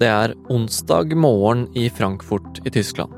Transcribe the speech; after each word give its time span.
Det 0.00 0.08
er 0.08 0.32
onsdag 0.48 1.10
morgen 1.12 1.66
i 1.76 1.90
Frankfurt 1.92 2.62
i 2.64 2.70
Tyskland. 2.72 3.12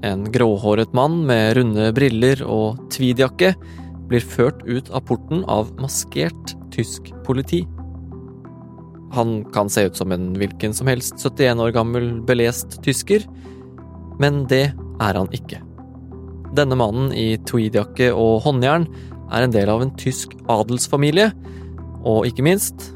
En 0.00 0.22
gråhåret 0.32 0.94
mann 0.96 1.18
med 1.28 1.58
runde 1.58 1.90
briller 1.92 2.40
og 2.40 2.78
tweedjakke 2.94 3.50
blir 4.08 4.24
ført 4.24 4.62
ut 4.64 4.88
av 4.96 5.04
porten 5.10 5.42
av 5.44 5.68
maskert 5.76 6.54
tysk 6.72 7.10
politi. 7.26 7.66
Han 9.12 9.42
kan 9.52 9.68
se 9.68 9.84
ut 9.90 10.00
som 10.00 10.14
en 10.16 10.30
hvilken 10.40 10.72
som 10.72 10.88
helst 10.88 11.20
71 11.20 11.60
år 11.66 11.74
gammel 11.76 12.08
belest 12.24 12.78
tysker, 12.86 13.26
men 14.22 14.46
det 14.48 14.70
er 14.72 15.18
han 15.20 15.28
ikke. 15.36 15.60
Denne 16.56 16.80
mannen 16.80 17.12
i 17.12 17.34
tweedjakke 17.44 18.08
og 18.16 18.40
håndjern 18.46 18.88
er 19.28 19.44
en 19.44 19.52
del 19.52 19.68
av 19.68 19.84
en 19.84 19.92
tysk 20.00 20.32
adelsfamilie, 20.48 21.28
og 22.08 22.24
ikke 22.24 22.48
minst, 22.48 22.88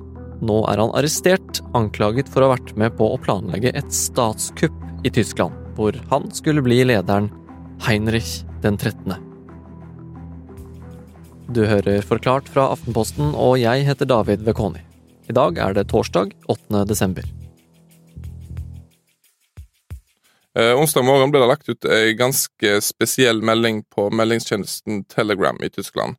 nå 0.42 0.56
er 0.70 0.80
han 0.82 0.94
arrestert, 0.96 1.60
anklaget 1.76 2.30
for 2.32 2.42
å 2.42 2.48
ha 2.48 2.56
vært 2.56 2.74
med 2.80 2.96
på 2.98 3.10
å 3.12 3.20
planlegge 3.20 3.74
et 3.76 3.92
statskupp 3.94 5.06
i 5.06 5.12
Tyskland, 5.12 5.54
hvor 5.76 5.96
han 6.10 6.26
skulle 6.34 6.64
bli 6.64 6.80
lederen 6.88 7.30
Heinrich 7.84 8.42
den 8.64 8.78
13. 8.80 9.14
Du 11.54 11.66
hører 11.68 12.02
Forklart 12.02 12.48
fra 12.48 12.70
Aftenposten, 12.72 13.34
og 13.36 13.58
jeg 13.60 13.84
heter 13.84 14.08
David 14.08 14.46
Vekoni. 14.46 14.80
I 15.28 15.36
dag 15.36 15.58
er 15.60 15.76
det 15.76 15.88
torsdag 15.92 16.32
8. 16.48 16.84
desember. 16.88 17.24
Eh, 20.54 20.72
onsdag 20.78 21.02
morgen 21.02 21.32
ble 21.34 21.40
det 21.42 21.50
lagt 21.50 21.68
ut 21.68 21.84
en 21.84 22.16
ganske 22.16 22.74
spesiell 22.84 23.42
melding 23.42 23.82
på 23.90 24.06
meldingstjenesten 24.14 25.02
Telegram 25.10 25.58
i 25.60 25.70
Tyskland. 25.70 26.14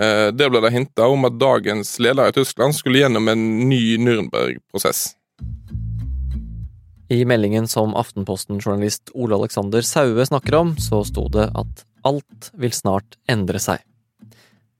Eh, 0.00 0.28
der 0.34 0.50
ble 0.50 0.62
det 0.64 0.72
hinta 0.74 1.06
om 1.06 1.26
at 1.28 1.38
dagens 1.38 1.96
leder 2.02 2.30
i 2.30 2.34
Tyskland 2.34 2.74
skulle 2.74 3.04
gjennom 3.04 3.28
en 3.30 3.44
ny 3.68 3.96
Nürnberg-prosess. 4.02 5.12
I 7.14 7.22
meldingen 7.28 7.68
som 7.68 7.94
Aftenposten-journalist 7.94 9.12
Ole 9.14 9.36
Alexander 9.36 9.84
Saue 9.86 10.26
snakker 10.26 10.54
om, 10.54 10.76
så 10.80 11.04
sto 11.06 11.28
det 11.30 11.50
at 11.54 11.84
alt 12.02 12.50
vil 12.58 12.72
snart 12.74 13.18
endre 13.30 13.60
seg. 13.62 13.84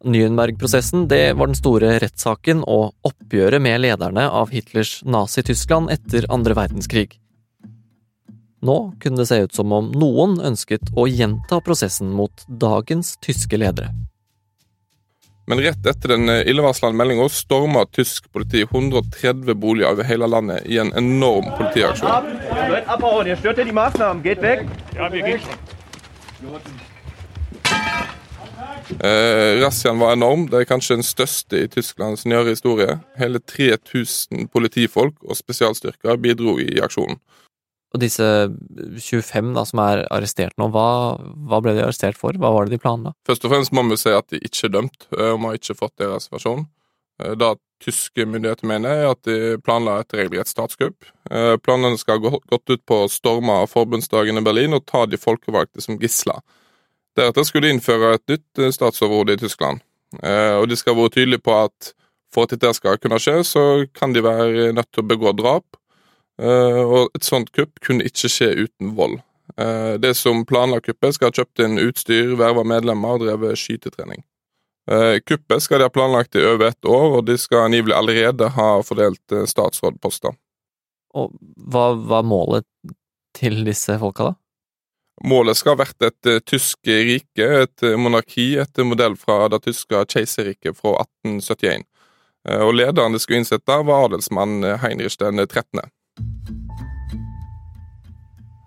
Nürnberg-prosessen 0.04 1.06
det 1.08 1.36
var 1.38 1.48
den 1.48 1.56
store 1.56 1.94
rettssaken 2.02 2.64
og 2.68 2.92
oppgjøret 3.08 3.62
med 3.62 3.84
lederne 3.84 4.26
av 4.28 4.50
Hitlers 4.52 4.98
Nazi-Tyskland 5.06 5.92
etter 5.94 6.26
andre 6.32 6.56
verdenskrig. 6.58 7.14
Nå 8.64 8.76
kunne 9.00 9.20
det 9.20 9.28
se 9.28 9.38
ut 9.44 9.54
som 9.54 9.72
om 9.76 9.92
noen 9.92 10.38
ønsket 10.44 10.92
å 10.96 11.06
gjenta 11.08 11.60
prosessen 11.64 12.10
mot 12.16 12.44
dagens 12.48 13.14
tyske 13.24 13.60
ledere. 13.60 13.92
Men 15.46 15.60
rett 15.60 15.86
etter 15.86 16.14
den 16.14 16.30
illevarslende 16.30 16.96
meldinga 16.96 17.28
storma 17.28 17.84
tysk 17.92 18.30
politi 18.32 18.62
130 18.64 19.54
boliger 19.54 19.92
over 19.92 20.08
hele 20.08 20.26
landet 20.26 20.64
i 20.66 20.78
en 20.80 20.92
enorm 20.96 21.50
politiaksjon. 21.58 22.10
Eh, 29.00 29.60
Razziaen 29.60 29.98
var 29.98 30.12
enorm. 30.12 30.46
Det 30.50 30.60
er 30.60 30.68
kanskje 30.68 30.98
den 30.98 31.06
største 31.06 31.64
i 31.64 31.68
Tysklands 31.72 32.26
nyere 32.28 32.52
historie. 32.52 32.98
Hele 33.18 33.40
3000 33.40 34.48
politifolk 34.52 35.16
og 35.24 35.38
spesialstyrker 35.38 36.20
bidro 36.20 36.58
i 36.60 36.80
aksjonen. 36.84 37.20
Og 37.94 38.00
disse 38.02 38.26
25 38.98 39.52
da, 39.54 39.62
som 39.68 39.80
er 39.84 40.02
arrestert 40.12 40.56
nå, 40.58 40.66
hva, 40.74 40.86
hva, 41.46 41.60
ble 41.62 41.76
de 41.76 41.84
arrestert 41.84 42.18
for? 42.18 42.34
Hva 42.34 42.50
var 42.50 42.66
det 42.66 42.74
de 42.74 42.82
planla? 42.82 43.14
Først 43.28 43.46
og 43.46 43.52
fremst 43.52 43.74
må 43.76 43.84
vi 43.86 43.98
si 44.00 44.10
at 44.10 44.26
de 44.34 44.40
ikke 44.42 44.66
er 44.66 44.72
dømt, 44.80 45.06
eh, 45.14 45.30
og 45.30 45.38
vi 45.38 45.46
har 45.46 45.60
ikke 45.60 45.78
fått 45.78 46.02
deres 46.02 46.26
versjon. 46.32 46.66
Eh, 47.22 47.36
det 47.38 47.52
tyske 47.84 48.26
myndigheter 48.26 48.66
mener, 48.66 49.04
er 49.04 49.12
at 49.12 49.22
de 49.28 49.60
planla 49.62 50.00
et 50.02 50.16
regelrett 50.18 50.50
statskupp. 50.50 51.06
Eh, 51.30 51.54
planene 51.62 52.00
skal 52.00 52.18
ha 52.18 52.40
gått 52.50 52.74
ut 52.74 52.82
på 52.82 53.04
å 53.04 53.12
storme 53.12 53.60
forbundsdagen 53.70 54.42
i 54.42 54.44
Berlin 54.46 54.74
og 54.74 54.88
ta 54.90 55.04
de 55.06 55.20
folkevalgte 55.20 55.84
som 55.84 56.00
gisler. 56.02 56.42
Deretter 57.14 57.46
skulle 57.46 57.68
de 57.68 57.76
innføre 57.76 58.16
et 58.16 58.26
nytt 58.32 58.64
statsoverhode 58.74 59.36
i 59.36 59.38
Tyskland. 59.38 59.84
Og 60.14 60.64
de 60.70 60.76
skal 60.78 60.96
være 60.98 61.12
tydelige 61.14 61.42
på 61.46 61.54
at 61.54 61.92
for 62.34 62.46
at 62.46 62.54
dette 62.54 62.72
skal 62.74 62.98
kunne 62.98 63.20
skje, 63.22 63.36
så 63.46 63.62
kan 63.94 64.14
de 64.14 64.22
være 64.24 64.72
nødt 64.74 64.90
til 64.90 65.04
å 65.04 65.06
begå 65.06 65.30
drap 65.38 65.78
og 66.42 67.14
et 67.14 67.22
sånt 67.22 67.52
kupp 67.54 67.78
kunne 67.84 68.02
ikke 68.08 68.30
skje 68.32 68.48
uten 68.64 68.96
vold. 68.96 69.20
Eh, 69.56 69.92
det 69.92 70.14
som 70.14 70.46
planla 70.46 70.80
kuppet, 70.80 71.14
skal 71.14 71.30
ha 71.30 71.36
kjøpt 71.38 71.62
inn 71.62 71.78
utstyr, 71.78 72.34
verva 72.38 72.64
medlemmer 72.66 73.16
og 73.16 73.26
drevet 73.26 73.60
skytetrening. 73.60 74.24
Eh, 74.90 75.20
kuppet 75.24 75.62
skal 75.62 75.80
de 75.80 75.88
ha 75.88 75.92
planlagt 75.92 76.36
i 76.36 76.44
over 76.44 76.72
ett 76.72 76.84
år, 76.84 77.18
og 77.18 77.26
de 77.28 77.36
skal 77.38 77.68
angivelig 77.68 77.96
allerede 77.96 78.50
ha 78.56 78.70
fordelt 78.84 79.36
statsrådposter. 79.48 80.34
Og 81.14 81.36
hva 81.70 81.92
var 81.94 82.26
målet 82.26 82.66
til 83.36 83.62
disse 83.66 83.94
folka, 84.00 84.32
da? 84.32 84.38
Målet 85.24 85.56
skal 85.56 85.76
ha 85.76 85.84
vært 85.84 86.02
et 86.02 86.44
tysk 86.50 86.88
rike, 86.90 87.46
et 87.46 87.84
monarki 87.96 88.56
etter 88.58 88.82
modell 88.82 89.14
fra 89.14 89.44
det 89.52 89.60
tyske 89.68 90.00
keiserriket 90.10 90.74
fra 90.74 90.96
1871. 91.04 91.86
Uh, 92.44 92.66
og 92.66 92.74
lederen 92.74 93.14
de 93.14 93.20
skulle 93.22 93.38
innsette, 93.44 93.76
var 93.86 94.08
adelsmann 94.08 94.66
Heinrich 94.82 95.14
den 95.22 95.38
13. 95.38 95.86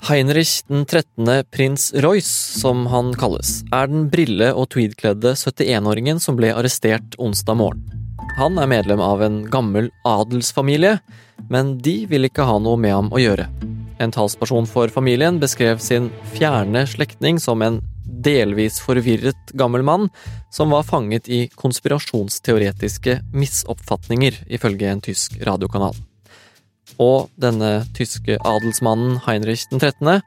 Heinrich 0.08 0.63
den 0.68 0.85
13., 0.85 1.44
prins 1.52 1.94
Royce, 1.94 2.59
som 2.59 2.85
han 2.88 3.12
kalles, 3.13 3.63
er 3.75 3.90
den 3.91 4.06
brille- 4.08 4.53
og 4.56 4.69
tweedkledde 4.72 5.34
71-åringen 5.35 6.22
som 6.24 6.38
ble 6.40 6.53
arrestert 6.56 7.18
onsdag 7.19 7.57
morgen. 7.59 7.84
Han 8.38 8.56
er 8.62 8.69
medlem 8.72 9.03
av 9.03 9.24
en 9.25 9.41
gammel 9.52 9.90
adelsfamilie, 10.07 11.00
men 11.52 11.75
de 11.84 12.06
vil 12.07 12.30
ikke 12.30 12.46
ha 12.47 12.56
noe 12.63 12.80
med 12.80 12.96
ham 12.96 13.12
å 13.12 13.19
gjøre. 13.19 13.50
En 14.00 14.13
talsperson 14.16 14.69
for 14.69 14.88
familien 14.94 15.41
beskrev 15.44 15.84
sin 15.84 16.07
fjerne 16.38 16.86
slektning 16.88 17.41
som 17.44 17.66
en 17.66 17.81
delvis 18.06 18.80
forvirret 18.80 19.56
gammel 19.59 19.84
mann 19.84 20.07
som 20.53 20.72
var 20.72 20.88
fanget 20.88 21.28
i 21.28 21.47
konspirasjonsteoretiske 21.52 23.19
misoppfatninger, 23.36 24.46
ifølge 24.47 24.94
en 24.94 25.03
tysk 25.03 25.41
radiokanal. 25.44 25.97
Og 27.03 27.30
denne 27.38 27.85
tyske 27.97 28.40
adelsmannen 28.41 29.19
Heinrich 29.28 29.68
13., 29.69 30.22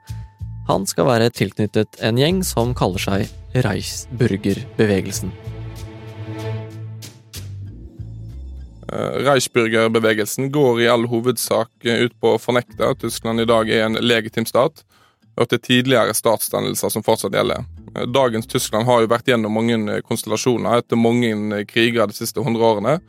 han 0.70 0.84
skal 0.86 1.08
være 1.08 1.32
tilknyttet 1.34 1.98
en 2.06 2.18
gjeng 2.20 2.44
som 2.46 2.74
kaller 2.78 3.02
seg 3.02 3.64
Reichsburgerbevegelsen. 3.64 5.32
Eh, 8.92 9.16
Reichsburgerbevegelsen 9.26 10.52
går 10.54 10.84
i 10.84 10.88
all 10.90 11.08
hovedsak 11.10 11.70
ut 11.84 12.14
på 12.22 12.34
å 12.34 12.42
fornekte 12.42 12.86
at 12.86 13.02
Tyskland 13.02 13.42
i 13.42 13.48
dag 13.50 13.70
er 13.70 13.88
en 13.88 13.98
legitim 14.02 14.46
stat, 14.46 14.84
og 15.38 15.52
er 15.54 15.62
tidligere 15.62 16.14
statsdannelser 16.14 16.92
som 16.94 17.06
fortsatt 17.06 17.34
gjelder. 17.34 17.66
Eh, 17.96 18.06
dagens 18.06 18.46
Tyskland 18.46 18.86
har 18.86 19.02
jo 19.02 19.10
vært 19.10 19.30
gjennom 19.30 19.58
mange 19.58 20.00
konstellasjoner 20.06 20.84
etter 20.84 20.98
mange 20.98 21.64
kriger 21.70 22.06
de 22.06 22.18
siste 22.18 22.42
hundre 22.46 22.66
årene. 22.66 23.00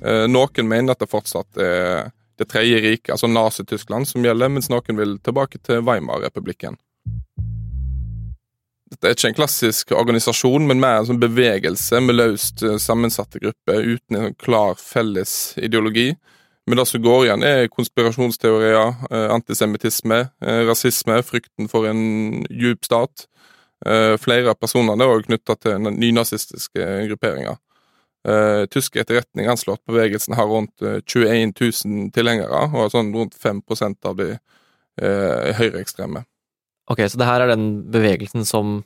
Eh, 0.00 0.24
noen 0.28 0.68
mener 0.68 0.96
at 0.96 1.04
det 1.04 1.10
fortsatt 1.12 1.60
er 1.60 2.12
det 2.40 2.48
tredje 2.48 2.80
riket, 2.80 3.12
altså 3.12 3.28
Nazi-Tyskland, 3.28 4.08
som 4.08 4.24
gjelder, 4.24 4.48
mens 4.48 4.70
noen 4.72 4.96
vil 4.96 5.18
tilbake 5.24 5.60
til 5.66 5.84
Weimar-republikken. 5.84 6.78
Dette 8.90 9.06
er 9.06 9.14
ikke 9.14 9.28
en 9.30 9.36
klassisk 9.38 9.92
organisasjon, 9.94 10.64
men 10.66 10.80
mer 10.82 10.98
en 10.98 11.10
sånn 11.12 11.22
bevegelse 11.22 12.00
med 12.02 12.16
løst 12.16 12.64
eh, 12.66 12.78
sammensatte 12.82 13.38
grupper 13.42 13.84
uten 13.86 14.18
en 14.18 14.34
klar 14.40 14.74
felles 14.80 15.54
ideologi. 15.62 16.08
Men 16.66 16.80
det 16.80 16.86
som 16.90 17.02
går 17.04 17.26
igjen, 17.26 17.44
er 17.46 17.70
konspirasjonsteorier, 17.70 18.96
eh, 19.10 19.28
antisemittisme, 19.36 20.24
eh, 20.42 20.62
rasisme, 20.66 21.20
frykten 21.26 21.70
for 21.70 21.86
en 21.90 22.42
djup 22.48 22.88
stat. 22.88 23.26
Flere 24.20 24.52
av 24.52 24.58
personene 24.60 25.00
er 25.00 25.08
også 25.08 25.30
knytta 25.30 25.54
til 25.56 25.86
nynazistiske 25.88 26.88
grupperinger. 27.08 27.54
Uh, 28.20 28.66
tysk 28.68 28.98
etterretning 29.00 29.46
anslått 29.48 29.80
bevegelsen 29.88 30.34
har 30.36 30.48
rundt 30.50 30.82
uh, 30.84 30.98
21 31.08 31.54
000 31.56 32.10
tilhengere, 32.12 32.66
og 32.76 32.92
sånn 32.92 33.14
rundt 33.16 33.36
5% 33.40 34.08
av 34.10 34.18
de 34.18 34.34
uh, 34.36 35.46
høyreekstreme. 35.56 36.26
Ok, 36.92 37.00
så 37.08 37.20
det 37.20 37.28
her 37.30 37.46
er 37.46 37.54
den 37.54 37.68
bevegelsen 37.88 38.44
som 38.44 38.82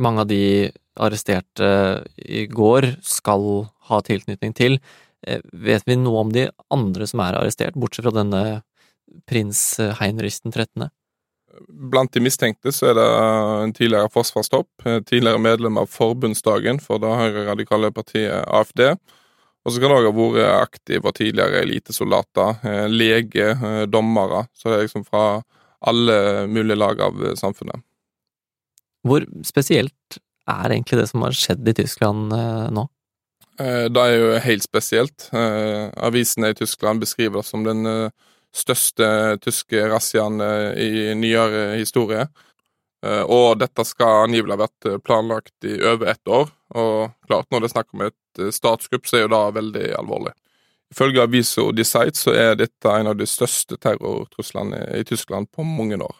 mange 0.00 0.26
av 0.26 0.28
de 0.28 0.42
arresterte 1.00 1.70
i 2.20 2.44
går 2.50 2.90
skal 3.06 3.46
ha 3.88 4.00
tilknytning 4.04 4.52
til. 4.56 4.76
Vet 5.24 5.86
vi 5.88 5.96
noe 5.96 6.24
om 6.24 6.32
de 6.34 6.48
andre 6.72 7.06
som 7.08 7.22
er 7.24 7.38
arrestert, 7.38 7.78
bortsett 7.80 8.04
fra 8.04 8.12
denne 8.16 8.42
prins 9.30 9.62
Heinrich 10.00 10.40
den 10.44 10.52
13.? 10.52 10.90
Blant 11.68 12.12
de 12.14 12.22
mistenkte 12.24 12.72
så 12.72 12.90
er 12.90 12.98
det 12.98 13.06
en 13.64 13.72
tidligere 13.76 14.10
forsvarstopp, 14.12 14.70
tidligere 15.08 15.40
medlem 15.42 15.80
av 15.80 15.90
forbundsdagen 15.92 16.80
for 16.82 17.02
det 17.02 17.10
høyreradikale 17.20 17.90
partiet 17.94 18.46
AFD. 18.48 18.94
Og 19.60 19.74
så 19.74 19.80
kan 19.80 19.92
det 19.92 19.98
òg 19.98 20.06
ha 20.08 20.12
vært 20.16 20.70
aktive 20.70 21.10
og 21.10 21.16
tidligere 21.18 21.60
elitesoldater, 21.66 22.62
eh, 22.64 22.86
lege, 22.88 23.50
eh, 23.52 23.84
dommere. 23.86 24.46
Så 24.54 24.70
det 24.70 24.78
er 24.78 24.86
liksom 24.86 25.04
fra 25.04 25.42
alle 25.80 26.46
mulige 26.48 26.78
lag 26.78 27.00
av 27.00 27.12
samfunnet. 27.36 27.82
Hvor 29.04 29.24
spesielt 29.44 30.18
er 30.48 30.72
egentlig 30.72 31.00
det 31.00 31.08
som 31.08 31.22
har 31.22 31.36
skjedd 31.36 31.68
i 31.68 31.76
Tyskland 31.76 32.32
eh, 32.32 32.70
nå? 32.70 32.88
Det 33.60 34.00
er 34.00 34.14
jo 34.16 34.28
helt 34.40 34.64
spesielt. 34.64 35.26
Avisene 36.00 36.48
i 36.48 36.54
Tyskland 36.56 37.02
beskriver 37.02 37.42
det 37.42 37.44
som 37.44 37.60
den 37.60 37.84
største 38.56 39.38
tyske 39.44 39.82
razziaene 39.92 40.50
i 40.80 41.10
nyere 41.18 41.76
historie. 41.78 42.26
Eh, 43.06 43.22
og 43.22 43.58
dette 43.62 43.84
skal 43.88 44.26
angivelig 44.26 44.56
ha 44.56 44.64
vært 44.66 44.90
planlagt 45.06 45.68
i 45.68 45.78
over 45.80 46.12
ett 46.12 46.28
år. 46.28 46.50
Og 46.74 47.10
klart, 47.26 47.48
når 47.50 47.62
det 47.62 47.70
er 47.70 47.76
snakk 47.76 47.94
om 47.94 48.06
et 48.08 48.44
statskupp, 48.54 49.06
så 49.06 49.18
er 49.18 49.26
jo 49.26 49.34
det 49.34 49.44
veldig 49.58 49.86
alvorlig. 49.98 50.34
Ifølge 50.90 51.22
avisa 51.22 51.68
Die 51.72 51.86
Zeit 51.86 52.18
så 52.18 52.34
er 52.34 52.56
dette 52.58 52.90
en 52.90 53.12
av 53.12 53.18
de 53.18 53.26
største 53.28 53.78
terrortruslene 53.78 54.82
i 54.98 55.04
Tyskland 55.06 55.50
på 55.54 55.62
mange 55.66 56.00
år. 56.02 56.16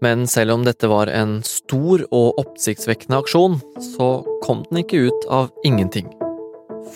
Men 0.00 0.24
selv 0.26 0.54
om 0.54 0.64
dette 0.64 0.88
var 0.88 1.10
en 1.12 1.42
stor 1.44 2.06
og 2.08 2.38
oppsiktsvekkende 2.40 3.18
aksjon, 3.20 3.58
så 3.92 4.22
kom 4.44 4.64
den 4.70 4.80
ikke 4.80 5.02
ut 5.10 5.26
av 5.28 5.50
ingenting. 5.68 6.08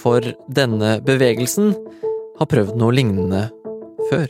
For 0.00 0.24
denne 0.48 0.96
bevegelsen 1.04 1.74
har 2.38 2.48
prøvd 2.48 2.80
noe 2.80 2.96
lignende 2.96 3.44
før. 4.10 4.26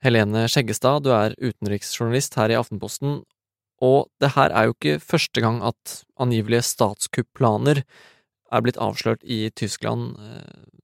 Helene 0.00 0.46
Skjeggestad, 0.48 1.04
du 1.04 1.10
er 1.12 1.36
utenriksjournalist 1.36 2.38
her 2.40 2.54
i 2.54 2.56
Aftenposten, 2.56 3.20
og 3.84 4.08
det 4.20 4.32
her 4.36 4.52
er 4.52 4.68
jo 4.68 4.76
ikke 4.76 5.00
første 5.02 5.42
gang 5.44 5.60
at 5.64 6.00
angivelige 6.20 6.64
statskuppplaner 6.68 7.82
er 8.50 8.64
blitt 8.64 8.80
avslørt 8.80 9.22
i 9.24 9.48
Tyskland. 9.56 10.16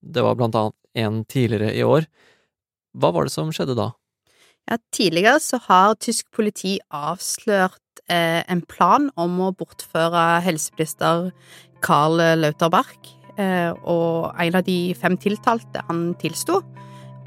Det 0.00 0.24
var 0.24 0.36
blant 0.36 0.56
annet 0.56 0.76
en 0.96 1.22
tidligere 1.28 1.72
i 1.76 1.84
år. 1.84 2.08
Hva 2.96 3.12
var 3.12 3.28
det 3.28 3.34
som 3.34 3.52
skjedde 3.52 3.76
da? 3.76 3.90
Ja, 4.66 4.78
tidligere 4.92 5.40
så 5.40 5.60
har 5.68 5.98
tysk 6.02 6.30
politi 6.34 6.76
avslørt 6.90 8.00
eh, 8.10 8.42
en 8.50 8.64
plan 8.66 9.10
om 9.14 9.38
å 9.44 9.52
bortføre 9.54 10.40
helseminister 10.42 11.30
Karl 11.86 12.18
Lauterbach, 12.40 13.12
eh, 13.38 13.70
og 13.86 14.32
en 14.42 14.58
av 14.58 14.66
de 14.66 14.94
fem 14.98 15.16
tiltalte 15.20 15.84
han 15.88 16.08
tilsto. 16.20 16.60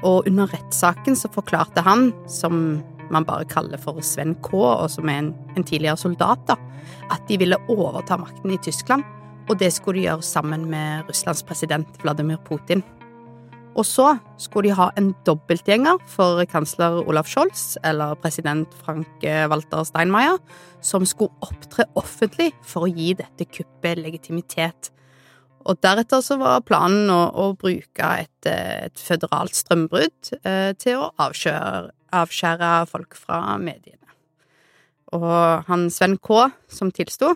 Og 0.06 0.28
under 0.28 0.48
rettssaken 0.52 1.16
så 1.16 1.30
forklarte 1.32 1.84
han, 1.84 2.10
som 2.28 2.80
man 3.10 3.26
bare 3.26 3.48
kaller 3.50 3.80
for 3.80 4.00
Sven 4.04 4.36
K, 4.44 4.54
og 4.56 4.90
som 4.92 5.08
er 5.10 5.22
en, 5.24 5.32
en 5.56 5.66
tidligere 5.66 5.98
soldat, 6.00 6.44
da, 6.48 6.56
at 7.12 7.24
de 7.28 7.40
ville 7.40 7.58
overta 7.72 8.16
makten 8.20 8.54
i 8.54 8.60
Tyskland, 8.62 9.04
og 9.50 9.58
det 9.58 9.72
skulle 9.74 9.98
de 9.98 10.06
gjøre 10.06 10.24
sammen 10.24 10.68
med 10.70 11.08
Russlands 11.08 11.42
president 11.42 12.00
Vladimir 12.04 12.38
Putin. 12.46 12.84
Og 13.80 13.86
så 13.88 14.10
skulle 14.36 14.68
de 14.68 14.76
ha 14.76 14.90
en 15.00 15.14
dobbeltgjenger 15.24 16.02
for 16.10 16.42
kansler 16.50 16.98
Olaf 17.08 17.30
Scholz, 17.30 17.78
eller 17.86 18.18
president 18.20 18.74
Frank 18.84 19.24
Walter 19.24 19.86
Steinmeier, 19.88 20.36
som 20.84 21.06
skulle 21.08 21.32
opptre 21.46 21.86
offentlig 21.96 22.50
for 22.60 22.84
å 22.84 22.90
gi 22.92 23.14
dette 23.16 23.46
kuppet 23.48 24.02
legitimitet. 24.02 24.90
Og 25.64 25.80
deretter 25.80 26.20
så 26.24 26.36
var 26.40 26.64
planen 26.64 27.08
å, 27.12 27.22
å 27.32 27.46
bruke 27.56 28.10
et, 28.24 28.48
et 28.48 29.00
føderalt 29.00 29.56
strømbrudd 29.56 30.32
eh, 30.40 30.72
til 30.80 31.00
å 31.00 31.10
avskjære, 31.20 31.90
avskjære 32.20 32.70
folk 32.90 33.16
fra 33.16 33.42
mediene. 33.60 33.96
Og 35.16 35.66
han 35.68 35.88
Sven 35.92 36.18
K, 36.20 36.46
som 36.68 36.92
tilsto, 36.94 37.34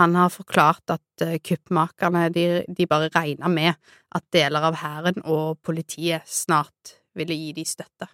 han 0.00 0.16
har 0.18 0.32
forklart 0.32 0.94
at 0.96 1.24
uh, 1.24 1.36
kuppmakerne 1.40 2.28
de, 2.34 2.46
de 2.68 2.86
bare 2.88 3.10
regna 3.14 3.48
med 3.52 3.74
at 4.16 4.24
deler 4.34 4.68
av 4.68 4.78
hæren 4.82 5.22
og 5.24 5.58
politiet 5.64 6.26
snart 6.28 6.96
ville 7.16 7.36
gi 7.36 7.52
de 7.56 7.64
støtte. 7.68 8.08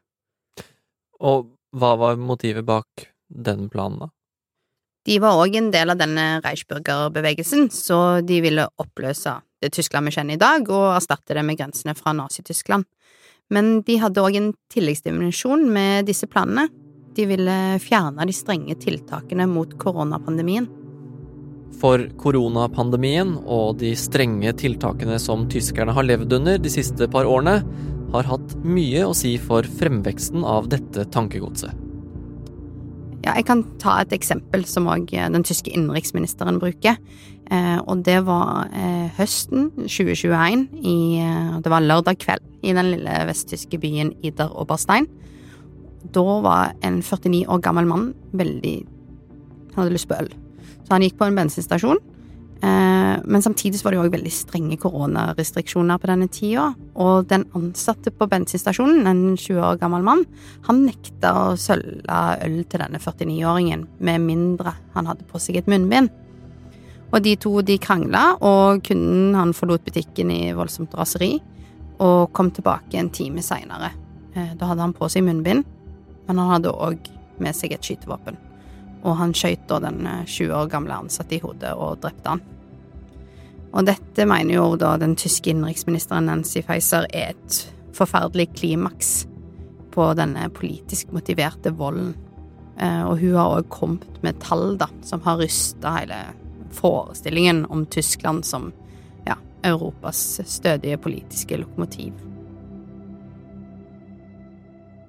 Og 1.22 1.52
hva 1.72 1.94
var 1.98 2.20
motivet 2.20 2.66
bak 2.66 3.06
den 3.26 3.68
planen, 3.72 4.04
da? 4.04 4.12
De 5.02 5.16
var 5.18 5.40
òg 5.42 5.56
en 5.58 5.72
del 5.74 5.90
av 5.90 5.98
denne 5.98 6.26
Reichsburger-bevegelsen, 6.44 7.66
så 7.74 8.20
de 8.22 8.38
ville 8.44 8.68
oppløse 8.78 9.34
det 9.62 9.72
Tyskland 9.74 10.06
vi 10.06 10.14
kjenner 10.14 10.38
i 10.38 10.42
dag, 10.42 10.68
og 10.70 10.92
erstatte 10.94 11.34
det 11.34 11.42
med 11.46 11.58
grensene 11.58 11.94
fra 11.98 12.14
Nazi-Tyskland. 12.14 12.86
Men 13.50 13.80
de 13.86 13.98
hadde 13.98 14.22
òg 14.22 14.38
en 14.38 14.52
tilleggsdimensjon 14.72 15.66
med 15.74 16.06
disse 16.06 16.28
planene. 16.30 16.68
De 17.16 17.26
ville 17.28 17.56
fjerne 17.82 18.26
de 18.28 18.34
strenge 18.36 18.78
tiltakene 18.80 19.48
mot 19.50 19.74
koronapandemien. 19.82 20.70
For 21.80 22.04
koronapandemien 22.20 23.36
og 23.42 23.78
de 23.80 23.94
strenge 23.98 24.52
tiltakene 24.60 25.18
som 25.22 25.48
tyskerne 25.50 25.94
har 25.96 26.06
levd 26.06 26.36
under 26.38 26.60
de 26.62 26.72
siste 26.72 27.08
par 27.10 27.28
årene, 27.28 27.62
har 28.12 28.28
hatt 28.28 28.56
mye 28.60 29.06
å 29.08 29.14
si 29.16 29.38
for 29.40 29.64
fremveksten 29.80 30.44
av 30.44 30.68
dette 30.72 31.06
tankegodset. 31.14 31.72
Ja, 33.22 33.36
jeg 33.38 33.46
kan 33.46 33.62
ta 33.78 34.00
et 34.02 34.12
eksempel 34.16 34.64
som 34.66 34.88
òg 34.90 35.12
den 35.14 35.44
tyske 35.46 35.70
innenriksministeren 35.70 36.58
bruker. 36.60 36.98
Eh, 37.52 37.78
og 37.86 38.02
det 38.06 38.18
var 38.26 38.70
eh, 38.74 39.08
høsten 39.18 39.70
2021, 39.84 40.66
i, 40.82 40.96
eh, 41.22 41.52
det 41.62 41.70
var 41.70 41.86
lørdag 41.86 42.18
kveld, 42.22 42.44
i 42.66 42.74
den 42.74 42.90
lille 42.94 43.22
vesttyske 43.28 43.78
byen 43.82 44.14
Ider 44.26 44.50
Oberstein. 44.58 45.06
Da 46.02 46.24
var 46.42 46.74
en 46.82 46.98
49 47.02 47.44
år 47.46 47.62
gammel 47.62 47.86
mann 47.86 48.10
veldig 48.34 48.80
Han 49.72 49.84
hadde 49.86 49.94
lyst 49.94 50.08
på 50.10 50.18
øl. 50.18 50.28
Så 50.82 50.94
han 50.94 51.04
gikk 51.06 51.18
på 51.20 51.28
en 51.28 51.38
bensinstasjon. 51.38 52.00
Eh, 52.62 53.20
men 53.24 53.42
samtidig 53.42 53.80
var 53.82 53.90
det 53.90 53.98
jo 53.98 54.04
òg 54.04 54.12
veldig 54.14 54.30
strenge 54.30 54.76
koronarestriksjoner 54.78 55.98
på 55.98 56.10
denne 56.10 56.28
tida. 56.30 56.68
Og 57.02 57.26
den 57.30 57.48
ansatte 57.58 58.12
på 58.14 58.28
bensinstasjonen, 58.30 59.06
en 59.10 59.22
20 59.34 59.58
år 59.66 59.80
gammel 59.80 60.04
mann, 60.06 60.22
han 60.68 60.84
nekta 60.86 61.32
å 61.40 61.46
sølve 61.58 62.20
øl 62.46 62.60
til 62.62 62.84
denne 62.84 63.00
49-åringen, 63.02 63.86
med 63.98 64.26
mindre 64.28 64.76
han 64.94 65.10
hadde 65.10 65.26
på 65.26 65.42
seg 65.42 65.58
et 65.58 65.70
munnbind. 65.70 66.12
Og 67.12 67.18
de 67.26 67.34
to 67.36 67.56
de 67.66 67.76
krangla, 67.82 68.36
og 68.40 68.84
kunden 68.86 69.34
han 69.36 69.56
forlot 69.56 69.82
butikken 69.88 70.30
i 70.30 70.54
voldsomt 70.56 70.94
raseri, 70.96 71.34
og 72.02 72.30
kom 72.32 72.54
tilbake 72.54 72.94
en 72.98 73.10
time 73.10 73.42
seinere. 73.42 73.90
Eh, 74.36 74.54
da 74.54 74.70
hadde 74.70 74.86
han 74.86 74.94
på 74.94 75.10
seg 75.10 75.26
munnbind, 75.26 75.66
men 76.28 76.44
han 76.44 76.54
hadde 76.54 76.78
òg 76.78 77.10
med 77.42 77.58
seg 77.58 77.74
et 77.74 77.82
skytevåpen 77.82 78.38
og 79.02 79.18
han 79.18 79.34
skjøt 79.34 79.66
da 79.70 79.80
den 79.82 80.00
20 80.06 80.46
eh, 80.46 80.56
år 80.56 80.70
gamle 80.72 80.98
ansatte 81.04 81.36
i 81.36 81.42
hodet 81.42 81.74
og 81.74 82.00
drepte 82.02 82.34
han. 82.36 82.42
Og 83.72 83.86
dette 83.88 84.26
mener 84.28 84.58
jo 84.58 84.66
da 84.76 84.94
den 85.00 85.14
tyske 85.16 85.52
innenriksministeren 85.52 86.28
Nancy 86.28 86.60
Faeser 86.66 87.06
er 87.08 87.32
et 87.32 87.60
forferdelig 87.96 88.50
klimaks 88.58 89.22
på 89.92 90.10
denne 90.16 90.48
politisk 90.52 91.12
motiverte 91.12 91.72
volden. 91.76 92.12
Eh, 92.78 93.02
og 93.04 93.18
hun 93.20 93.36
har 93.36 93.56
òg 93.58 93.70
kommet 93.72 94.22
med 94.24 94.40
tall 94.44 94.76
da, 94.80 94.88
som 95.04 95.24
har 95.26 95.40
rysta 95.40 95.96
hele 95.98 96.20
forestillingen 96.72 97.66
om 97.72 97.84
Tyskland 97.86 98.46
som 98.48 98.70
ja, 99.26 99.36
Europas 99.64 100.40
stødige 100.48 101.00
politiske 101.00 101.58
lokomotiv. 101.60 102.31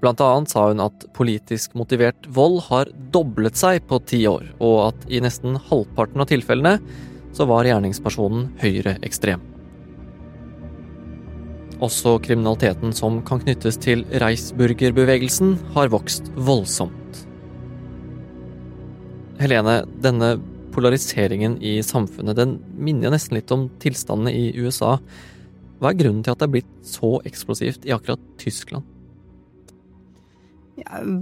Blant 0.04 0.20
annet 0.20 0.52
sa 0.52 0.66
hun 0.68 0.84
at 0.84 1.06
politisk 1.16 1.78
motivert 1.80 2.26
vold 2.36 2.58
har 2.66 2.90
doblet 3.16 3.56
seg 3.56 3.86
på 3.88 4.02
ti 4.04 4.26
år, 4.28 4.50
og 4.60 4.90
at 4.90 5.06
i 5.08 5.22
nesten 5.24 5.56
halvparten 5.70 6.20
av 6.20 6.28
tilfellene 6.28 6.74
så 7.34 7.48
var 7.48 7.64
gjerningspersonen 7.70 8.50
høyreekstrem. 8.60 9.46
Også 11.84 12.18
kriminaliteten 12.24 12.92
som 12.96 13.22
kan 13.24 13.40
knyttes 13.46 13.80
til 13.80 14.04
Reisburgerbevegelsen, 14.20 15.56
har 15.72 15.92
vokst 15.96 16.28
voldsomt. 16.36 17.24
Helene, 19.40 19.82
denne 20.04 20.36
polariseringen 20.76 21.62
i 21.64 21.78
samfunnet 21.86 22.38
den 22.42 22.58
minner 22.76 23.14
nesten 23.14 23.40
litt 23.40 23.52
om 23.56 23.70
tilstandene 23.80 24.36
i 24.36 24.52
USA. 24.60 24.98
Hva 25.80 25.94
er 25.94 26.00
grunnen 26.04 26.26
til 26.28 26.36
at 26.36 26.44
det 26.44 26.50
er 26.50 26.58
blitt 26.58 26.74
så 26.88 27.22
eksplosivt 27.24 27.88
i 27.88 27.96
akkurat 27.96 28.34
Tyskland? 28.42 28.93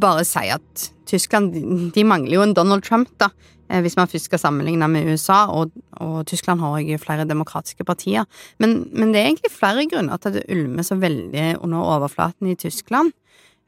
Bare 0.01 0.23
si 0.27 0.45
at 0.51 0.91
Tyskland 1.09 1.55
de 1.95 2.05
mangler 2.07 2.37
jo 2.37 2.45
en 2.45 2.55
Donald 2.55 2.85
Trump, 2.87 3.11
da. 3.19 3.31
Eh, 3.71 3.79
hvis 3.81 3.95
man 3.95 4.09
først 4.11 4.27
skal 4.27 4.41
sammenligne 4.41 4.87
med 4.91 5.07
USA, 5.13 5.45
og, 5.47 5.71
og 6.03 6.25
Tyskland 6.27 6.59
har 6.59 6.81
jo 6.83 6.99
flere 6.99 7.27
demokratiske 7.27 7.85
partier. 7.87 8.27
Men, 8.59 8.89
men, 8.91 9.13
det 9.13 9.21
er 9.21 9.29
egentlig 9.29 9.53
flere 9.53 9.87
grunner 9.91 10.17
til 10.17 10.31
at 10.31 10.39
det 10.39 10.49
ulmer 10.51 10.83
så 10.83 10.97
veldig 10.99 11.63
under 11.63 11.79
overflaten 11.79 12.51
i 12.51 12.57
Tyskland. 12.59 13.13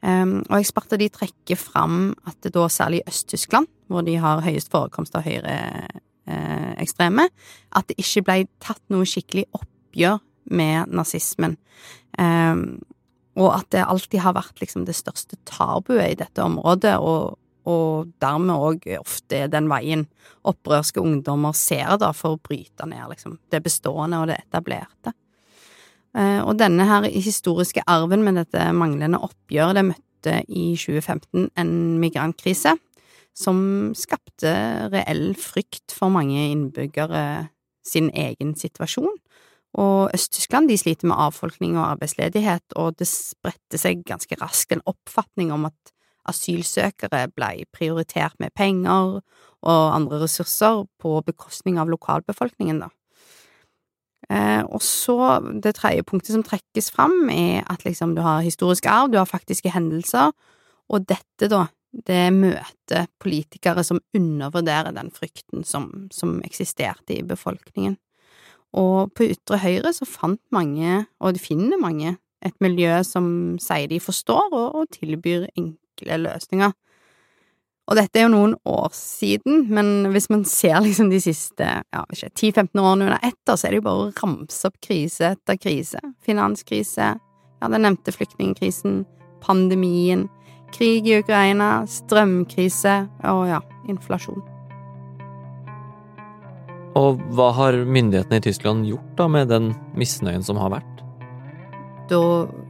Um, 0.04 0.42
og 0.50 0.58
eksperter 0.58 1.00
de 1.00 1.08
trekker 1.08 1.56
fram 1.56 2.12
at 2.28 2.36
det 2.44 2.52
da 2.52 2.66
særlig 2.68 3.00
i 3.00 3.08
Øst-Tyskland, 3.08 3.70
hvor 3.88 4.04
de 4.04 4.18
har 4.20 4.42
høyest 4.44 4.68
forekomst 4.72 5.16
av 5.16 5.24
høyreekstreme, 5.24 7.24
eh, 7.24 7.54
at 7.72 7.88
det 7.88 7.96
ikke 8.02 8.24
ble 8.26 8.36
tatt 8.60 8.82
noe 8.92 9.08
skikkelig 9.08 9.46
oppgjør 9.56 10.20
med 10.52 10.92
nazismen. 10.92 11.56
Um, 12.20 12.84
og 13.34 13.48
at 13.56 13.70
det 13.74 13.86
alltid 13.86 14.22
har 14.22 14.36
vært 14.36 14.60
liksom 14.62 14.84
det 14.86 14.96
største 14.96 15.38
tabuet 15.48 16.12
i 16.12 16.18
dette 16.20 16.42
området, 16.44 16.94
og, 17.02 17.36
og 17.66 18.12
dermed 18.22 18.54
òg 18.54 18.88
ofte 19.00 19.44
den 19.50 19.68
veien 19.72 20.06
opprørske 20.46 21.02
ungdommer 21.02 21.56
ser 21.56 21.96
da 22.00 22.12
for 22.16 22.36
å 22.36 22.42
bryte 22.42 22.86
ned 22.88 23.10
liksom, 23.10 23.38
det 23.50 23.62
bestående 23.64 24.22
og 24.22 24.30
det 24.30 24.38
etablerte. 24.44 25.14
Eh, 26.14 26.40
og 26.44 26.58
denne 26.60 26.86
her 26.86 27.08
historiske 27.10 27.82
arven 27.90 28.22
med 28.26 28.38
dette 28.38 28.68
manglende 28.76 29.22
oppgjøret, 29.24 29.80
det 29.80 29.88
møtte 29.90 30.36
i 30.46 30.72
2015 30.78 31.50
en 31.58 31.72
migrantkrise 32.00 32.76
som 33.34 33.58
skapte 33.98 34.52
reell 34.92 35.32
frykt 35.34 35.94
for 35.94 36.12
mange 36.14 36.38
innbyggere 36.52 37.48
sin 37.84 38.12
egen 38.14 38.54
situasjon. 38.56 39.10
Og 39.74 40.10
Øst-Tyskland 40.14 40.68
de 40.70 40.78
sliter 40.78 41.08
med 41.10 41.18
avfolkning 41.18 41.74
og 41.78 41.88
arbeidsledighet, 41.94 42.76
og 42.78 42.98
det 42.98 43.08
spredte 43.10 43.80
seg 43.80 44.04
ganske 44.06 44.38
raskt 44.38 44.72
en 44.72 44.84
oppfatning 44.86 45.50
om 45.54 45.66
at 45.66 45.94
asylsøkere 46.30 47.26
ble 47.34 47.66
prioritert 47.74 48.38
med 48.40 48.54
penger 48.56 49.18
og 49.64 49.94
andre 49.96 50.22
ressurser 50.22 50.84
på 51.00 51.18
bekostning 51.26 51.80
av 51.80 51.90
lokalbefolkningen, 51.92 52.84
da. 52.84 52.90
Eh, 54.32 54.62
og 54.64 54.80
så, 54.80 55.18
det 55.60 55.74
tredje 55.76 56.04
punktet 56.06 56.32
som 56.32 56.44
trekkes 56.46 56.88
fram, 56.94 57.28
er 57.28 57.64
at 57.68 57.84
liksom 57.84 58.14
du 58.16 58.22
har 58.24 58.44
historisk 58.44 58.86
arv, 58.88 59.10
du 59.12 59.18
har 59.20 59.28
faktiske 59.28 59.72
hendelser, 59.74 60.32
og 60.88 61.04
dette, 61.08 61.48
da, 61.50 61.66
det 62.08 62.32
møter 62.32 63.08
politikere 63.22 63.84
som 63.84 64.00
undervurderer 64.16 64.94
den 64.96 65.10
frykten 65.14 65.64
som, 65.68 66.08
som 66.12 66.38
eksisterte 66.46 67.18
i 67.18 67.24
befolkningen. 67.26 67.98
Og 68.74 69.12
på 69.14 69.28
ytre 69.30 69.60
høyre 69.62 69.92
så 69.94 70.06
fant 70.08 70.42
mange, 70.54 71.04
og 71.22 71.36
de 71.36 71.42
finner 71.42 71.80
mange, 71.80 72.16
et 72.44 72.56
miljø 72.60 72.98
som 73.06 73.26
sier 73.62 73.88
de 73.88 74.00
forstår 74.02 74.50
og, 74.52 74.74
og 74.76 74.90
tilbyr 74.92 75.46
enkle 75.56 76.18
løsninger. 76.26 76.74
Og 77.84 77.98
dette 77.98 78.16
er 78.16 78.24
jo 78.24 78.32
noen 78.32 78.54
år 78.68 78.94
siden, 78.96 79.66
men 79.76 80.08
hvis 80.14 80.30
man 80.32 80.46
ser 80.48 80.78
liksom 80.80 81.10
de 81.12 81.20
siste 81.20 81.66
ja, 81.66 82.04
10-15 82.16 82.80
årene 82.80 83.10
under 83.10 83.18
ett, 83.20 83.40
så 83.44 83.66
er 83.66 83.74
det 83.74 83.82
jo 83.82 83.88
bare 83.88 84.06
å 84.06 84.14
ramse 84.22 84.70
opp 84.70 84.78
krise 84.84 85.34
etter 85.34 85.60
krise. 85.60 86.00
Finanskrise, 86.24 87.10
ja, 87.20 87.68
den 87.68 87.84
nevnte 87.84 88.14
flyktningkrisen, 88.16 89.02
pandemien, 89.44 90.26
krig 90.72 91.06
i 91.10 91.20
Ukraina, 91.20 91.84
strømkrise 91.88 93.02
og 93.28 93.46
ja, 93.52 93.60
inflasjon. 93.92 94.53
Og 96.98 97.22
hva 97.34 97.48
har 97.56 97.76
myndighetene 97.82 98.38
i 98.38 98.44
Tyskland 98.44 98.86
gjort 98.86 99.16
da 99.18 99.26
med 99.30 99.50
den 99.50 99.72
misnøyen 99.98 100.44
som 100.46 100.60
har 100.62 100.76
vært? 100.76 101.02
Da 102.10 102.20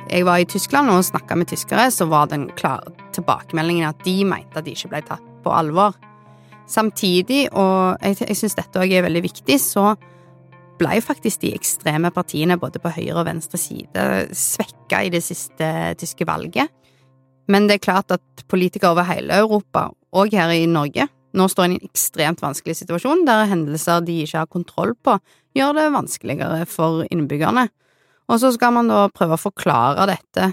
jeg 0.09 0.25
var 0.25 0.41
i 0.41 0.49
Tyskland 0.49 0.93
og 0.93 1.05
snakka 1.05 1.37
med 1.37 1.51
tyskere, 1.51 1.91
så 1.93 2.07
var 2.09 2.31
den 2.31 2.49
klare 2.57 2.93
tilbakemeldingen 3.17 3.89
at 3.89 4.01
de 4.07 4.17
mente 4.29 4.59
at 4.59 4.67
de 4.67 4.75
ikke 4.77 4.93
ble 4.93 5.03
tatt 5.05 5.31
på 5.45 5.53
alvor. 5.53 5.97
Samtidig, 6.71 7.49
og 7.53 8.01
jeg, 8.01 8.23
jeg 8.23 8.39
syns 8.41 8.57
dette 8.57 8.81
òg 8.81 8.93
er 8.95 9.05
veldig 9.05 9.25
viktig, 9.27 9.59
så 9.61 9.93
ble 10.81 10.97
faktisk 11.05 11.43
de 11.45 11.53
ekstreme 11.55 12.11
partiene 12.15 12.57
både 12.59 12.81
på 12.83 12.93
høyre 12.97 13.21
og 13.21 13.29
venstre 13.29 13.61
side 13.61 14.07
svekka 14.35 15.05
i 15.05 15.13
det 15.13 15.23
siste 15.23 15.69
tyske 16.01 16.27
valget. 16.27 16.73
Men 17.51 17.69
det 17.69 17.79
er 17.79 17.85
klart 17.85 18.15
at 18.15 18.47
politikere 18.49 18.95
over 18.95 19.07
hele 19.07 19.37
Europa, 19.45 19.91
og 20.15 20.33
her 20.33 20.55
i 20.55 20.65
Norge, 20.71 21.07
nå 21.35 21.47
står 21.51 21.67
i 21.67 21.71
en 21.73 21.89
ekstremt 21.89 22.43
vanskelig 22.43 22.79
situasjon 22.81 23.25
der 23.27 23.49
hendelser 23.51 24.05
de 24.07 24.21
ikke 24.25 24.45
har 24.45 24.51
kontroll 24.51 24.95
på, 24.95 25.17
gjør 25.57 25.75
det 25.79 25.89
vanskeligere 25.95 26.67
for 26.71 27.05
innbyggerne. 27.11 27.69
Og 28.31 28.41
så 28.41 28.53
skal 28.55 28.73
man 28.77 28.89
da 28.89 29.07
prøve 29.13 29.37
å 29.37 29.43
forklare 29.43 30.07
dette 30.15 30.53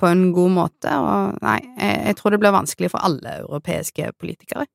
på 0.00 0.08
en 0.10 0.26
god 0.34 0.54
måte, 0.56 0.90
og 0.90 1.36
nei, 1.44 1.60
jeg, 1.78 2.16
tror 2.18 2.34
det 2.34 2.40
blir 2.42 2.54
vanskelig 2.54 2.90
for 2.92 3.06
alle 3.06 3.38
europeiske 3.44 4.10
politikere. 4.18 4.66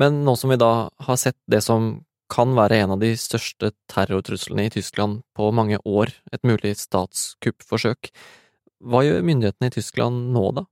Men 0.00 0.22
nå 0.26 0.34
som 0.40 0.50
vi 0.50 0.58
da 0.60 0.88
har 1.06 1.20
sett 1.20 1.36
det 1.52 1.60
som 1.64 1.98
kan 2.32 2.54
være 2.56 2.78
en 2.80 2.94
av 2.94 3.02
de 3.02 3.10
største 3.20 3.74
terrortruslene 3.92 4.64
i 4.66 4.72
Tyskland 4.72 5.20
på 5.36 5.50
mange 5.52 5.76
år, 5.84 6.14
et 6.32 6.46
mulig 6.48 6.78
statskuppforsøk, 6.80 8.08
hva 8.82 9.02
gjør 9.04 9.26
myndighetene 9.26 9.68
i 9.68 9.74
Tyskland 9.76 10.32
nå, 10.34 10.46
da? 10.56 10.64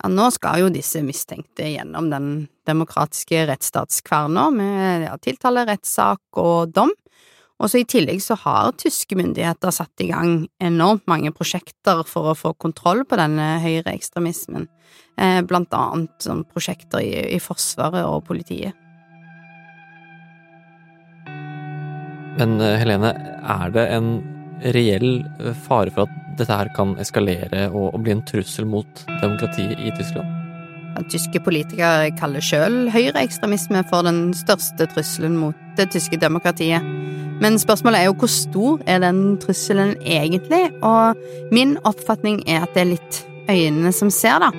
Ja, 0.00 0.08
nå 0.08 0.30
skal 0.32 0.62
jo 0.62 0.72
disse 0.72 1.02
mistenkte 1.04 1.66
gjennom 1.74 2.08
den 2.08 2.30
demokratiske 2.68 3.42
rettsstatskverna 3.50 4.46
med 4.54 5.04
ja, 5.04 5.16
tiltale, 5.20 5.66
rettssak 5.68 6.40
og 6.40 6.72
dom. 6.72 6.94
Og 7.60 7.68
så 7.68 7.82
I 7.82 7.88
tillegg 7.88 8.22
så 8.24 8.38
har 8.40 8.72
tyske 8.80 9.18
myndigheter 9.20 9.74
satt 9.74 10.00
i 10.00 10.08
gang 10.08 10.46
enormt 10.64 11.04
mange 11.10 11.32
prosjekter 11.36 12.00
for 12.08 12.30
å 12.30 12.38
få 12.38 12.54
kontroll 12.56 13.04
på 13.04 13.18
denne 13.20 13.58
høyreekstremismen, 13.60 14.64
eh, 15.20 15.42
blant 15.44 15.76
annet 15.76 16.24
sånn 16.24 16.46
prosjekter 16.48 17.04
i, 17.04 17.12
i 17.36 17.42
Forsvaret 17.42 18.06
og 18.08 18.24
politiet. 18.30 18.72
Men 22.40 22.56
eh, 22.64 22.78
Helene, 22.80 23.12
er 23.44 23.76
det 23.76 23.86
en 23.98 24.10
reell 24.72 25.20
fare 25.66 25.92
for 25.92 26.08
at 26.08 26.19
dette 26.38 26.56
her 26.56 26.70
kan 26.76 26.94
eskalere 27.02 27.68
og, 27.70 27.98
bli 28.02 28.14
en 28.14 28.24
trussel 28.26 28.68
mot 28.68 29.04
demokratiet 29.20 29.80
i 29.80 29.92
Tyskland? 29.98 30.36
Tyske 31.10 31.40
politikere 31.40 32.10
kaller 32.18 32.44
sjøl 32.44 32.90
høyreekstremisme 32.92 33.80
for 33.88 34.04
den 34.04 34.34
største 34.36 34.88
trusselen 34.90 35.38
mot 35.40 35.56
det 35.78 35.88
tyske 35.94 36.18
demokratiet. 36.20 36.84
Men 37.40 37.56
spørsmålet 37.62 38.02
er 38.02 38.10
jo 38.10 38.18
hvor 38.20 38.28
stor 38.32 38.82
er 38.90 39.00
den 39.00 39.38
trusselen 39.40 39.94
egentlig, 40.04 40.66
og 40.84 41.16
min 41.54 41.78
oppfatning 41.88 42.42
er 42.44 42.66
at 42.66 42.74
det 42.76 42.82
er 42.82 42.92
litt 42.92 43.20
øynene 43.48 43.94
som 43.96 44.12
ser, 44.12 44.42
da. 44.44 44.50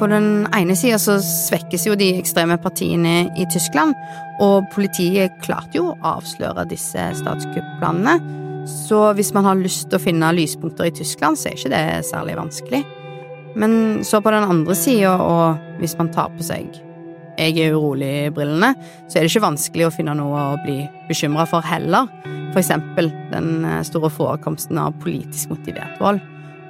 På 0.00 0.06
den 0.08 0.46
ene 0.56 0.76
sida 0.78 0.96
så 1.00 1.18
svekkes 1.20 1.88
jo 1.88 1.96
de 1.98 2.12
ekstreme 2.20 2.56
partiene 2.62 3.26
i 3.36 3.48
Tyskland, 3.52 3.96
og 4.40 4.68
politiet 4.72 5.34
klarte 5.44 5.76
jo 5.76 5.90
å 5.90 5.98
avsløre 6.14 6.68
disse 6.70 7.10
statskuppplanene. 7.18 8.14
Så 8.70 9.00
hvis 9.18 9.32
man 9.36 9.46
har 9.46 9.58
lyst 9.58 9.88
til 9.88 9.98
å 9.98 10.02
finne 10.02 10.32
lyspunkter 10.34 10.88
i 10.88 10.94
Tyskland, 10.94 11.38
så 11.38 11.50
er 11.50 11.58
ikke 11.58 11.72
det 11.72 11.84
særlig 12.08 12.38
vanskelig. 12.38 12.84
Men 13.58 14.04
så 14.06 14.20
på 14.22 14.30
den 14.30 14.46
andre 14.46 14.76
sida, 14.78 15.16
og 15.18 15.80
hvis 15.82 15.96
man 15.98 16.12
tar 16.14 16.30
på 16.36 16.46
seg 16.46 16.70
jeg 17.40 17.56
er 17.56 17.72
urolig-brillene, 17.72 18.74
så 19.08 19.16
er 19.16 19.24
det 19.24 19.30
ikke 19.30 19.46
vanskelig 19.46 19.86
å 19.86 19.92
finne 19.94 20.12
noe 20.18 20.40
å 20.52 20.58
bli 20.60 20.82
bekymra 21.08 21.46
for 21.48 21.64
heller. 21.64 22.10
For 22.52 22.60
eksempel 22.60 23.08
den 23.30 23.64
eh, 23.64 23.80
store 23.86 24.10
forekomsten 24.12 24.80
av 24.82 24.98
politisk 25.00 25.54
motivert 25.54 26.00
vold. 26.02 26.20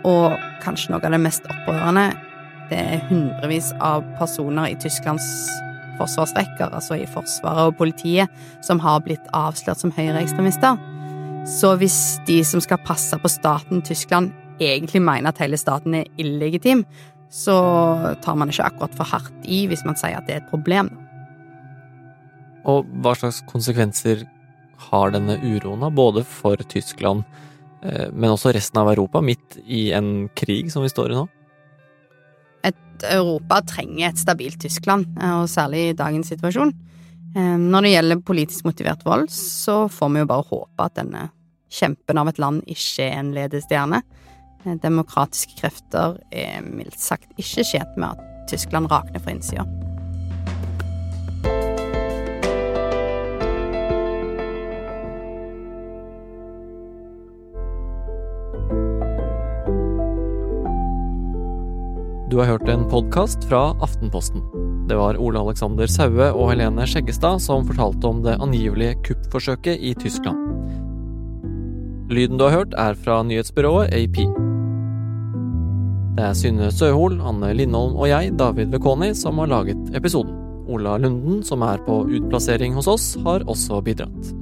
Og 0.06 0.36
kanskje 0.62 0.92
noe 0.92 1.02
av 1.02 1.16
det 1.16 1.22
mest 1.24 1.48
opprørende, 1.50 2.10
det 2.70 2.78
er 2.78 3.02
hundrevis 3.08 3.72
av 3.82 4.04
personer 4.20 4.70
i 4.70 4.78
Tysklands 4.78 5.26
forsvarsrekker, 5.98 6.70
altså 6.70 7.00
i 7.00 7.08
Forsvaret 7.10 7.72
og 7.72 7.76
politiet, 7.80 8.30
som 8.64 8.80
har 8.84 9.02
blitt 9.04 9.26
avslørt 9.36 9.82
som 9.82 9.92
høyreekstremister. 9.96 10.78
Så 11.48 11.72
hvis 11.80 12.20
de 12.28 12.42
som 12.44 12.60
skal 12.60 12.82
passe 12.84 13.16
på 13.16 13.28
staten 13.32 13.80
Tyskland, 13.86 14.32
egentlig 14.60 15.00
mener 15.02 15.32
at 15.32 15.40
hele 15.40 15.56
staten 15.56 15.94
er 15.96 16.10
illegitim, 16.20 16.84
så 17.32 17.54
tar 18.24 18.36
man 18.36 18.50
ikke 18.50 18.66
akkurat 18.66 18.96
for 18.98 19.08
hardt 19.08 19.46
i 19.48 19.62
hvis 19.70 19.84
man 19.86 19.96
sier 19.98 20.18
at 20.18 20.26
det 20.28 20.36
er 20.36 20.42
et 20.42 20.50
problem. 20.50 20.90
Og 22.68 22.88
hva 23.00 23.14
slags 23.16 23.40
konsekvenser 23.48 24.26
har 24.90 25.14
denne 25.14 25.38
uroen, 25.40 25.84
både 25.94 26.24
for 26.28 26.60
Tyskland, 26.68 27.24
eh, 27.82 28.08
men 28.12 28.34
også 28.34 28.52
resten 28.56 28.82
av 28.82 28.90
Europa, 28.92 29.22
midt 29.24 29.60
i 29.64 29.90
en 29.96 30.28
krig 30.36 30.70
som 30.72 30.84
vi 30.84 30.92
står 30.92 31.12
i 31.12 31.18
nå? 31.20 31.26
Et 32.68 33.06
Europa 33.14 33.62
trenger 33.64 34.10
et 34.10 34.20
stabilt 34.20 34.60
Tyskland, 34.60 35.08
eh, 35.16 35.34
og 35.40 35.48
særlig 35.48 35.88
i 35.88 35.96
dagens 35.96 36.32
situasjon. 36.34 36.74
Når 37.34 37.84
det 37.84 37.90
gjelder 37.92 38.22
politisk 38.26 38.64
motivert 38.66 39.04
vold, 39.06 39.28
så 39.30 39.84
får 39.92 40.08
vi 40.10 40.22
jo 40.24 40.30
bare 40.30 40.48
håpe 40.48 40.86
at 40.86 40.96
denne 40.98 41.28
kjempen 41.70 42.18
av 42.18 42.30
et 42.30 42.40
land 42.42 42.64
ikke 42.70 43.06
er 43.06 43.20
en 43.20 43.30
ledestjerne. 43.36 44.02
Eh, 44.64 44.74
demokratiske 44.82 45.56
krefter 45.60 46.18
er 46.30 46.60
mildt 46.66 46.98
sagt 47.00 47.30
ikke 47.40 47.64
tjent 47.64 47.96
med 47.96 48.16
at 48.16 48.50
Tyskland 48.50 48.90
rakner 48.90 49.22
fra 49.22 49.36
innsida. 49.36 49.66
Du 62.30 62.38
har 62.38 62.46
hørt 62.46 62.68
en 62.70 62.84
podkast 62.86 63.42
fra 63.50 63.72
Aftenposten. 63.82 64.59
Det 64.90 64.96
var 64.98 65.14
Ole 65.22 65.38
Alexander 65.38 65.86
Saue 65.86 66.32
og 66.34 66.48
Helene 66.50 66.82
Skjeggestad 66.82 67.38
som 67.44 67.62
fortalte 67.68 68.08
om 68.08 68.24
det 68.24 68.32
angivelige 68.42 68.96
kuppforsøket 69.06 69.78
i 69.78 69.92
Tyskland. 69.94 70.40
Lyden 72.10 72.40
du 72.40 72.48
har 72.48 72.56
hørt, 72.56 72.74
er 72.74 72.98
fra 72.98 73.20
nyhetsbyrået 73.22 73.94
AP. 73.94 74.18
Det 76.18 76.24
er 76.26 76.34
Synne 76.34 76.72
Søhol, 76.74 77.20
Anne 77.22 77.52
Lindholm 77.54 77.94
og 77.94 78.10
jeg, 78.10 78.34
David 78.34 78.74
Vekoni, 78.74 79.12
som 79.14 79.38
har 79.38 79.52
laget 79.52 79.94
episoden. 79.94 80.34
Ola 80.66 80.96
Lunden, 80.98 81.38
som 81.46 81.62
er 81.62 81.78
på 81.86 82.02
utplassering 82.10 82.74
hos 82.74 82.90
oss, 82.90 83.12
har 83.22 83.46
også 83.46 83.78
bidratt. 83.86 84.34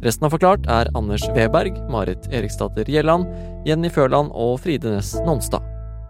Resten 0.00 0.24
av 0.24 0.32
Forklart 0.32 0.64
er 0.64 0.88
Anders 0.96 1.28
Weberg, 1.36 1.76
Marit 1.92 2.24
Eriksdatter 2.32 2.88
Gjelland, 2.88 3.28
Jenny 3.68 3.92
Førland 3.92 4.32
og 4.32 4.62
Fride 4.64 4.96
Næss 4.96 5.18
Nonstad. 5.28 5.60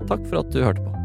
Takk 0.06 0.23
for 0.30 0.44
at 0.44 0.54
du 0.54 0.62
hørte 0.62 0.87
på. 0.87 1.00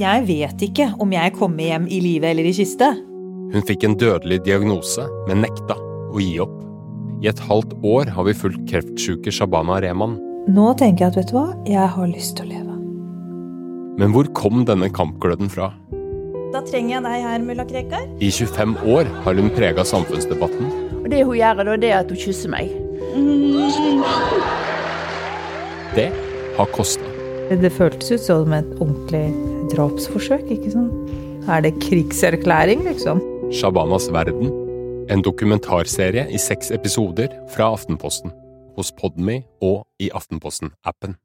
Jeg 0.00 0.26
vet 0.26 0.66
ikke 0.66 0.90
om 0.98 1.12
jeg 1.14 1.36
kommer 1.38 1.70
hjem 1.70 1.88
i 1.88 2.02
live 2.02 2.26
eller 2.32 2.50
i 2.50 2.54
kiste. 2.56 2.90
Hun 3.54 3.66
fikk 3.68 3.86
en 3.86 3.96
dødelig 4.00 4.40
diagnose, 4.46 5.06
men 5.28 5.44
nekta 5.46 5.78
å 5.78 6.18
gi 6.18 6.36
opp. 6.42 6.60
I 7.22 7.30
et 7.30 7.42
halvt 7.46 7.76
år 7.86 8.10
har 8.12 8.26
vi 8.26 8.34
fulgt 8.36 8.66
kreftsjuke 8.68 9.32
Shabana 9.32 9.78
Rehman 9.80 10.18
nå 10.44 10.64
tenker 10.76 11.06
jeg 11.06 11.12
at 11.12 11.16
vet 11.16 11.30
du 11.30 11.36
hva, 11.38 11.46
jeg 11.64 11.88
har 11.94 12.08
lyst 12.10 12.34
til 12.36 12.44
å 12.44 12.50
leve. 12.50 12.74
Men 13.96 14.12
hvor 14.12 14.28
kom 14.36 14.66
denne 14.68 14.90
kampgløden 14.92 15.48
fra? 15.48 15.70
Da 16.52 16.60
trenger 16.68 16.98
jeg 16.98 17.04
deg 17.06 17.24
her, 17.24 17.46
mulla 17.46 17.64
Krekar. 17.64 18.04
I 18.20 18.28
25 18.28 18.74
år 18.92 19.08
har 19.24 19.40
hun 19.40 19.48
prega 19.56 19.86
samfunnsdebatten. 19.88 20.68
Og 21.00 21.08
det 21.08 21.22
hun 21.24 21.38
gjør 21.38 21.64
da, 21.64 21.78
det 21.80 21.90
er 21.94 22.02
at 22.02 22.12
hun 22.12 22.20
kysser 22.20 22.52
meg. 22.52 22.76
Det 25.96 26.10
har 26.58 26.70
kosta. 26.76 27.08
Det 27.48 27.72
føltes 27.72 28.12
ut 28.12 28.28
som 28.28 28.52
et 28.56 28.68
ordentlig 28.76 29.53
drapsforsøk, 29.72 30.46
ikke 30.50 30.74
sant? 30.74 31.14
Er 31.48 31.64
det 31.64 31.74
krigserklæring, 31.82 32.84
liksom? 32.88 33.20
Shabanas 33.52 34.08
verden. 34.12 34.52
En 35.12 35.22
dokumentarserie 35.24 36.26
i 36.32 36.40
seks 36.40 36.70
episoder 36.72 37.28
fra 37.52 37.72
Aftenposten. 37.74 38.32
Hos 38.76 38.92
Podme 38.96 39.42
og 39.62 39.84
i 40.00 40.10
Aftenposten-appen. 40.10 41.18